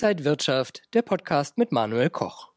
[0.00, 2.50] Inside Wirtschaft, der Podcast mit Manuel Koch.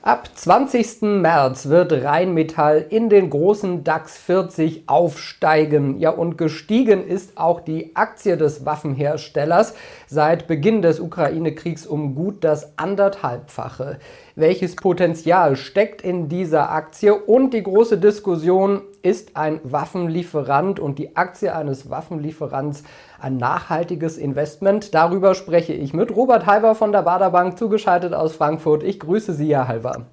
[0.00, 1.02] Ab 20.
[1.02, 5.98] März wird Rheinmetall in den großen DAX 40 aufsteigen.
[5.98, 9.74] Ja, und gestiegen ist auch die Aktie des Waffenherstellers
[10.06, 13.98] seit Beginn des Ukraine-Kriegs um gut das anderthalbfache.
[14.36, 17.12] Welches Potenzial steckt in dieser Aktie?
[17.12, 22.84] Und die große Diskussion, ist ein Waffenlieferant und die Aktie eines Waffenlieferants
[23.22, 24.94] ein nachhaltiges Investment?
[24.94, 28.82] Darüber spreche ich mit Robert Halber von der Baderbank, zugeschaltet aus Frankfurt.
[28.82, 30.06] Ich grüße Sie, Herr Halber.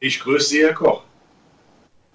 [0.00, 1.02] Ich grüße Sie, Herr Koch.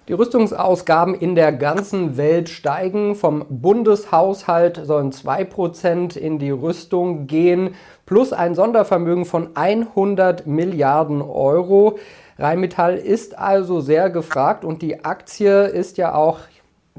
[0.08, 3.14] Die Rüstungsausgaben in der ganzen Welt steigen.
[3.14, 11.98] Vom Bundeshaushalt sollen 2% in die Rüstung gehen, plus ein Sondervermögen von 100 Milliarden Euro.
[12.38, 16.40] Rheinmetall ist also sehr gefragt und die Aktie ist ja auch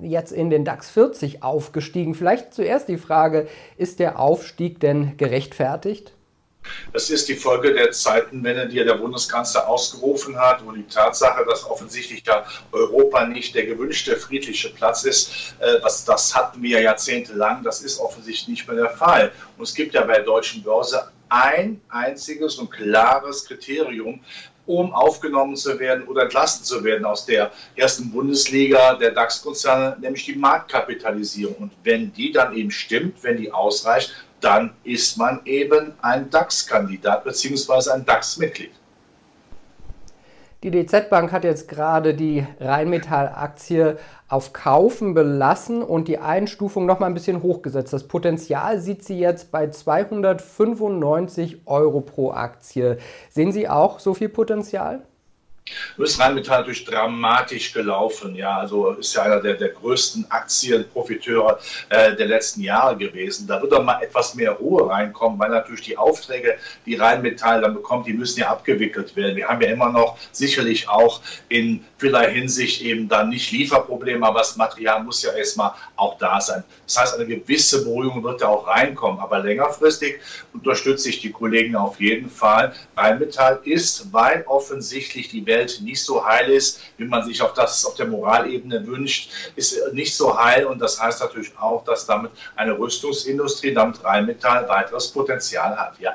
[0.01, 2.15] jetzt in den DAX 40 aufgestiegen.
[2.15, 3.47] Vielleicht zuerst die Frage,
[3.77, 6.13] ist der Aufstieg denn gerechtfertigt?
[6.93, 11.43] Das ist die Folge der Zeitenwende, die ja der Bundeskanzler ausgerufen hat, wo die Tatsache,
[11.45, 17.63] dass offensichtlich ja Europa nicht der gewünschte friedliche Platz ist, äh, das hatten wir jahrzehntelang,
[17.63, 19.31] das ist offensichtlich nicht mehr der Fall.
[19.57, 24.21] Und es gibt ja bei der deutschen Börse ein einziges und klares Kriterium,
[24.79, 30.25] um aufgenommen zu werden oder entlassen zu werden aus der ersten Bundesliga der DAX-Konzerne, nämlich
[30.25, 31.55] die Marktkapitalisierung.
[31.55, 37.23] Und wenn die dann eben stimmt, wenn die ausreicht, dann ist man eben ein DAX-Kandidat
[37.23, 37.91] bzw.
[37.91, 38.71] ein DAX-Mitglied.
[40.63, 46.99] Die DZ Bank hat jetzt gerade die Rheinmetall-Aktie auf Kaufen belassen und die Einstufung noch
[46.99, 47.93] mal ein bisschen hochgesetzt.
[47.93, 52.99] Das Potenzial sieht sie jetzt bei 295 Euro pro Aktie.
[53.31, 55.01] Sehen Sie auch so viel Potenzial?
[55.97, 58.35] Ist Rheinmetall natürlich dramatisch gelaufen.
[58.35, 61.59] Ja, also ist ja einer der, der größten Aktienprofiteure
[61.89, 63.47] äh, der letzten Jahre gewesen.
[63.47, 66.55] Da wird doch mal etwas mehr Ruhe reinkommen, weil natürlich die Aufträge,
[66.85, 69.35] die Rheinmetall dann bekommt, die müssen ja abgewickelt werden.
[69.35, 74.39] Wir haben ja immer noch sicherlich auch in vieler Hinsicht eben dann nicht Lieferprobleme, aber
[74.39, 76.63] das Material muss ja erstmal auch da sein.
[76.85, 79.19] Das heißt, eine gewisse Beruhigung wird da auch reinkommen.
[79.19, 80.19] Aber längerfristig
[80.53, 82.73] unterstütze ich die Kollegen auf jeden Fall.
[82.97, 87.85] Rheinmetall ist, weil offensichtlich die Welt nicht so heil ist, wie man sich auf das
[87.85, 90.65] auf der Moralebene wünscht, ist nicht so heil.
[90.65, 95.99] Und das heißt natürlich auch, dass damit eine Rüstungsindustrie, damit Rheinmetall weiteres Potenzial hat.
[95.99, 96.13] Ja.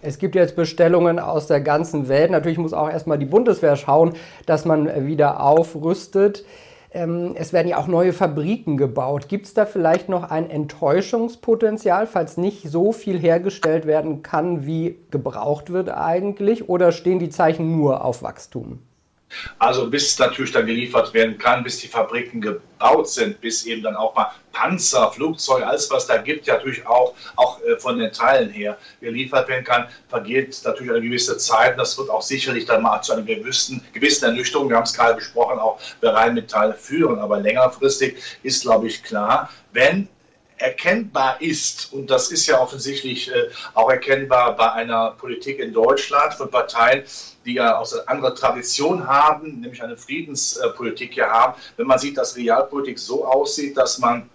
[0.00, 2.30] Es gibt jetzt Bestellungen aus der ganzen Welt.
[2.30, 4.14] Natürlich muss auch erstmal die Bundeswehr schauen,
[4.46, 6.44] dass man wieder aufrüstet.
[6.90, 9.28] Ähm, es werden ja auch neue Fabriken gebaut.
[9.28, 14.98] Gibt es da vielleicht noch ein Enttäuschungspotenzial, falls nicht so viel hergestellt werden kann, wie
[15.10, 16.68] gebraucht wird eigentlich?
[16.68, 18.80] Oder stehen die Zeichen nur auf Wachstum?
[19.58, 23.96] Also bis natürlich dann geliefert werden kann, bis die Fabriken gebaut sind, bis eben dann
[23.96, 28.12] auch mal Panzer, Flugzeuge, alles was da gibt, ja natürlich auch, auch äh, von den
[28.12, 31.78] Teilen her geliefert werden kann, vergeht natürlich eine gewisse Zeit.
[31.78, 35.14] Das wird auch sicherlich dann mal zu einer gewissen, gewissen Ernüchterung, wir haben es gerade
[35.14, 37.18] besprochen, auch bei Rheinmetall führen.
[37.18, 40.08] Aber längerfristig ist, glaube ich, klar, wenn
[40.58, 46.34] erkennbar ist, und das ist ja offensichtlich äh, auch erkennbar bei einer Politik in Deutschland
[46.34, 47.04] von Parteien,
[47.44, 52.16] die ja auch eine andere Tradition haben, nämlich eine Friedenspolitik hier haben, wenn man sieht,
[52.16, 54.28] dass Realpolitik so aussieht, dass man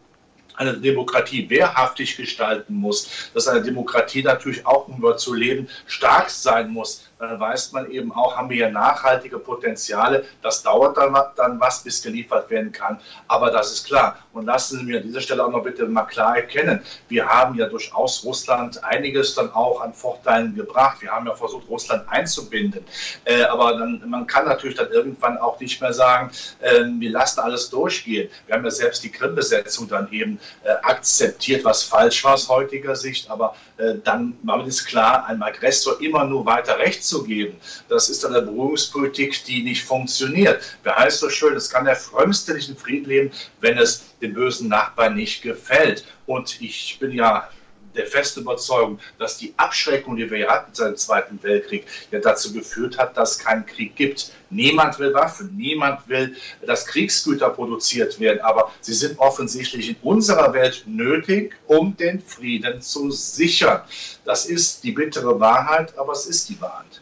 [0.55, 6.29] eine Demokratie wehrhaftig gestalten muss, dass eine Demokratie natürlich auch, um dort zu leben, stark
[6.29, 10.25] sein muss, dann weiß man eben auch, haben wir hier nachhaltige Potenziale.
[10.41, 12.99] Das dauert dann, dann was, bis geliefert werden kann.
[13.27, 14.17] Aber das ist klar.
[14.33, 17.55] Und lassen Sie mir an dieser Stelle auch noch bitte mal klar erkennen, wir haben
[17.55, 21.01] ja durchaus Russland einiges dann auch an Vorteilen gebracht.
[21.01, 22.83] Wir haben ja versucht, Russland einzubinden.
[23.25, 27.39] Äh, aber dann, man kann natürlich dann irgendwann auch nicht mehr sagen, äh, wir lassen
[27.39, 28.29] alles durchgehen.
[28.47, 30.39] Wir haben ja selbst die Krim-Besetzung dann eben
[30.81, 33.29] akzeptiert, was falsch war aus heutiger Sicht.
[33.29, 37.57] Aber äh, dann war es klar, einem Aggressor immer nur weiter rechts zu geben.
[37.89, 40.61] Das ist eine Beruhigungspolitik, die nicht funktioniert.
[40.83, 43.31] Wer heißt so schön, es kann der Frömmste nicht in Frieden leben,
[43.61, 46.05] wenn es dem bösen Nachbarn nicht gefällt.
[46.25, 47.49] Und ich bin ja
[47.95, 52.19] der festen Überzeugung, dass die Abschreckung, die wir hier hatten seit dem Zweiten Weltkrieg, ja
[52.19, 54.31] dazu geführt hat, dass es keinen Krieg gibt.
[54.49, 56.35] Niemand will Waffen, niemand will,
[56.65, 62.81] dass Kriegsgüter produziert werden, aber sie sind offensichtlich in unserer Welt nötig, um den Frieden
[62.81, 63.81] zu sichern.
[64.25, 67.01] Das ist die bittere Wahrheit, aber es ist die Wahrheit.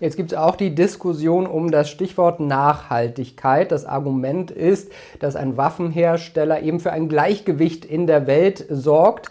[0.00, 3.72] Jetzt gibt es auch die Diskussion um das Stichwort Nachhaltigkeit.
[3.72, 9.28] Das Argument ist, dass ein Waffenhersteller eben für ein Gleichgewicht in der Welt sorgt.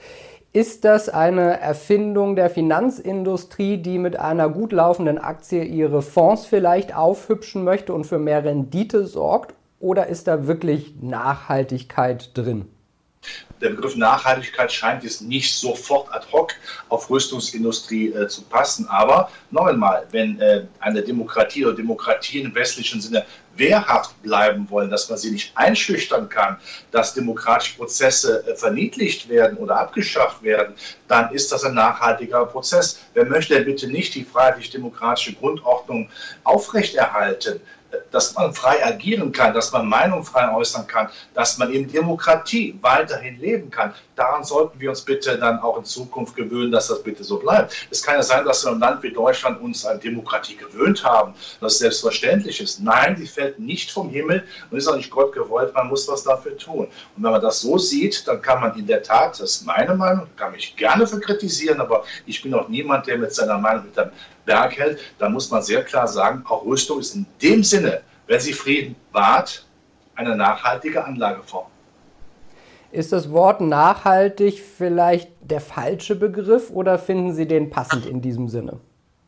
[0.57, 6.95] Ist das eine Erfindung der Finanzindustrie, die mit einer gut laufenden Aktie ihre Fonds vielleicht
[6.95, 9.53] aufhübschen möchte und für mehr Rendite sorgt?
[9.79, 12.65] Oder ist da wirklich Nachhaltigkeit drin?
[13.61, 16.53] Der Begriff Nachhaltigkeit scheint jetzt nicht sofort ad hoc
[16.89, 18.87] auf Rüstungsindustrie äh, zu passen.
[18.87, 23.25] Aber noch einmal, wenn äh, eine Demokratie oder Demokratie im westlichen Sinne
[23.55, 26.57] wehrhaft bleiben wollen, dass man sie nicht einschüchtern kann,
[26.91, 30.75] dass demokratische Prozesse äh, verniedlicht werden oder abgeschafft werden,
[31.07, 32.99] dann ist das ein nachhaltiger Prozess.
[33.13, 36.09] Wer möchte denn bitte nicht die freiheitlich-demokratische Grundordnung
[36.43, 37.59] aufrechterhalten?
[38.11, 42.77] dass man frei agieren kann, dass man Meinung frei äußern kann, dass man in Demokratie
[42.81, 43.93] weiterhin leben kann.
[44.15, 47.87] Daran sollten wir uns bitte dann auch in Zukunft gewöhnen, dass das bitte so bleibt.
[47.89, 51.03] Es kann ja sein, dass wir in einem Land wie Deutschland uns an Demokratie gewöhnt
[51.03, 52.81] haben, dass selbstverständlich ist.
[52.81, 55.73] Nein, die fällt nicht vom Himmel und ist auch nicht Gott gewollt.
[55.73, 56.87] Man muss was dafür tun.
[57.15, 59.95] Und wenn man das so sieht, dann kann man in der Tat, das ist meine
[59.95, 63.85] Meinung, kann mich gerne für kritisieren, aber ich bin auch niemand, der mit seiner Meinung
[63.85, 64.11] mit einem
[64.45, 64.99] Berg hält.
[65.19, 68.95] Da muss man sehr klar sagen, auch Rüstung ist in dem Sinne, wenn sie Frieden
[69.11, 69.65] wahrt,
[70.15, 71.67] eine nachhaltige Anlageform.
[72.91, 78.47] Ist das Wort nachhaltig vielleicht der falsche Begriff oder finden Sie den passend in diesem
[78.47, 78.79] Sinne?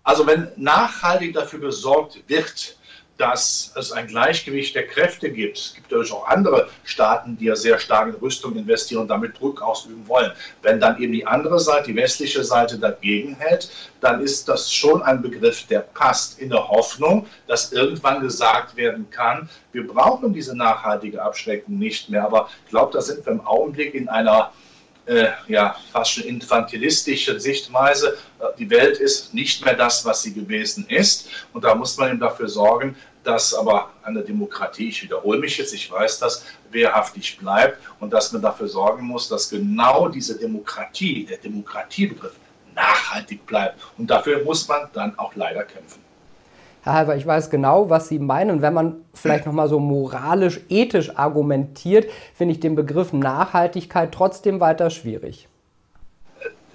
[0.04, 2.78] Also wenn nachhaltig dafür gesorgt wird,
[3.20, 5.58] dass es ein Gleichgewicht der Kräfte gibt.
[5.58, 9.38] Es gibt natürlich auch andere Staaten, die ja sehr stark in Rüstung investieren und damit
[9.38, 10.32] Druck ausüben wollen.
[10.62, 13.70] Wenn dann eben die andere Seite, die westliche Seite dagegen hält,
[14.00, 19.10] dann ist das schon ein Begriff, der passt in der Hoffnung, dass irgendwann gesagt werden
[19.10, 22.24] kann, wir brauchen diese nachhaltige Abschreckung nicht mehr.
[22.24, 24.54] Aber ich glaube, da sind wir im Augenblick in einer
[25.10, 28.18] äh, ja, fast schon infantilistische Sichtweise.
[28.60, 31.30] Die Welt ist nicht mehr das, was sie gewesen ist.
[31.52, 35.74] Und da muss man eben dafür sorgen, dass aber eine Demokratie, ich wiederhole mich jetzt,
[35.74, 41.26] ich weiß das, wehrhaftig bleibt und dass man dafür sorgen muss, dass genau diese Demokratie,
[41.26, 42.36] der Demokratiebegriff,
[42.76, 43.80] nachhaltig bleibt.
[43.98, 46.02] Und dafür muss man dann auch leider kämpfen.
[46.90, 48.50] Herr Halver, ich weiß genau, was Sie meinen.
[48.50, 54.60] Und wenn man vielleicht nochmal so moralisch, ethisch argumentiert, finde ich den Begriff Nachhaltigkeit trotzdem
[54.60, 55.48] weiter schwierig.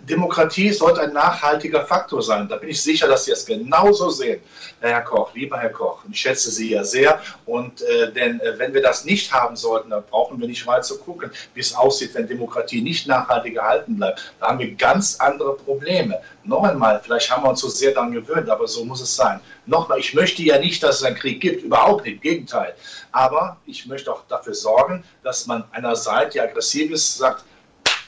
[0.07, 2.49] Demokratie sollte ein nachhaltiger Faktor sein.
[2.49, 4.41] Da bin ich sicher, dass Sie es genauso sehen,
[4.81, 6.03] Herr Koch, lieber Herr Koch.
[6.11, 7.21] Ich schätze Sie ja sehr.
[7.47, 10.83] Und äh, denn äh, wenn wir das nicht haben sollten, dann brauchen wir nicht mal
[10.83, 14.35] zu gucken, wie es aussieht, wenn Demokratie nicht nachhaltig erhalten bleibt.
[14.41, 16.21] Da haben wir ganz andere Probleme.
[16.45, 19.41] Noch einmal, vielleicht haben wir uns so sehr daran gewöhnt, aber so muss es sein.
[19.67, 22.75] Nochmal, ich möchte ja nicht, dass es einen Krieg gibt, überhaupt nicht, im Gegenteil.
[23.13, 27.45] Aber ich möchte auch dafür sorgen, dass man einer Seite, die aggressiv ist, sagt,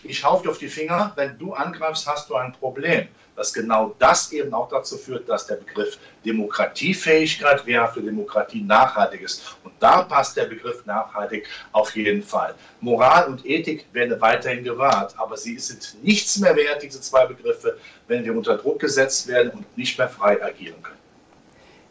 [0.09, 3.09] ich hau dir auf die Finger, wenn du angreifst, hast du ein Problem.
[3.35, 9.57] Dass genau das eben auch dazu führt, dass der Begriff Demokratiefähigkeit wehrhafte Demokratie nachhaltig ist.
[9.63, 12.55] Und da passt der Begriff nachhaltig auf jeden Fall.
[12.81, 17.77] Moral und Ethik werden weiterhin gewahrt, aber sie sind nichts mehr wert, diese zwei Begriffe,
[18.09, 21.06] wenn wir unter Druck gesetzt werden und nicht mehr frei agieren können.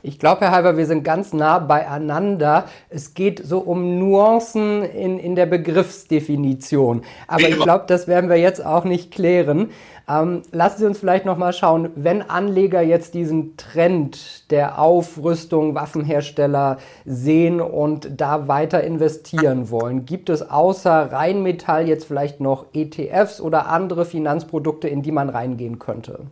[0.07, 2.65] Ich glaube, Herr Halber, wir sind ganz nah beieinander.
[2.89, 7.01] Es geht so um Nuancen in, in der Begriffsdefinition.
[7.27, 9.71] Aber ich glaube, das werden wir jetzt auch nicht klären.
[10.07, 15.73] Ähm, lassen Sie uns vielleicht noch mal schauen, wenn Anleger jetzt diesen Trend der Aufrüstung
[15.73, 23.41] Waffenhersteller sehen und da weiter investieren wollen, gibt es außer Rheinmetall jetzt vielleicht noch ETFs
[23.41, 26.27] oder andere Finanzprodukte, in die man reingehen könnte?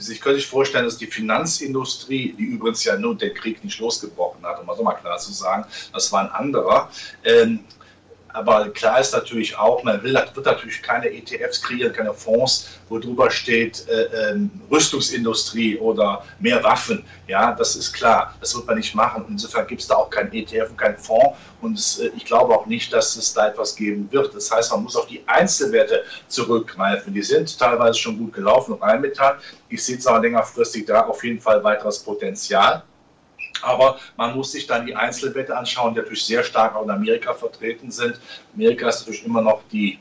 [0.00, 4.44] Sich könnte ich vorstellen, dass die Finanzindustrie, die übrigens ja nur den Krieg nicht losgebrochen
[4.44, 6.90] hat, um so mal klar zu sagen, das war ein anderer,
[7.24, 7.60] ähm,
[8.34, 12.98] aber klar ist natürlich auch, man will, wird natürlich keine ETFs kreieren, keine Fonds, wo
[12.98, 14.36] drüber steht äh, äh,
[14.72, 17.04] Rüstungsindustrie oder mehr Waffen.
[17.28, 18.34] Ja, das ist klar.
[18.40, 19.24] Das wird man nicht machen.
[19.28, 21.38] Insofern gibt es da auch kein ETF und kein Fonds.
[21.60, 24.34] Und es, äh, ich glaube auch nicht, dass es da etwas geben wird.
[24.34, 27.14] Das heißt, man muss auf die Einzelwerte zurückgreifen.
[27.14, 29.38] Die sind teilweise schon gut gelaufen, Rheinmetall.
[29.68, 32.82] Ich sehe zwar längerfristig da auf jeden Fall weiteres Potenzial.
[33.62, 37.34] Aber man muss sich dann die Einzelwerte anschauen, die natürlich sehr stark auch in Amerika
[37.34, 38.20] vertreten sind.
[38.54, 39.98] Amerika ist natürlich immer noch die,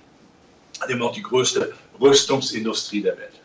[0.87, 3.39] immer noch die größte Rüstungsindustrie der Welt.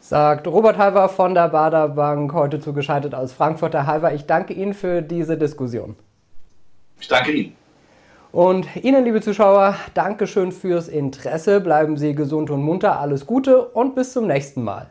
[0.00, 3.74] Sagt Robert Halver von der Bader Bank, heute zugeschaltet aus Frankfurt.
[3.74, 5.96] Herr Halver, ich danke Ihnen für diese Diskussion.
[7.00, 7.56] Ich danke Ihnen.
[8.32, 11.60] Und Ihnen, liebe Zuschauer, Dankeschön fürs Interesse.
[11.60, 12.98] Bleiben Sie gesund und munter.
[12.98, 14.90] Alles Gute und bis zum nächsten Mal.